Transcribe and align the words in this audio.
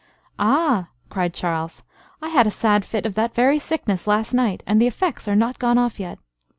"Ah!" 0.39 0.87
cried 1.09 1.31
Charles, 1.31 1.83
"I 2.23 2.29
had 2.29 2.47
a 2.47 2.49
sad 2.49 2.85
fit 2.85 3.05
of 3.05 3.13
that 3.13 3.35
very 3.35 3.59
sickness 3.59 4.07
last 4.07 4.33
night, 4.33 4.63
and 4.65 4.81
the 4.81 4.87
effects 4.87 5.27
are 5.27 5.35
not 5.35 5.59
gone 5.59 5.77
off 5.77 5.99
yet. 5.99 6.17